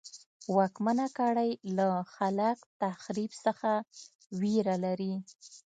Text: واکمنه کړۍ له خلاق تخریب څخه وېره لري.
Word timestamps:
واکمنه 0.55 1.05
کړۍ 1.19 1.51
له 1.77 1.87
خلاق 2.13 2.59
تخریب 2.81 3.31
څخه 3.45 3.71
وېره 4.39 4.75
لري. 4.85 5.13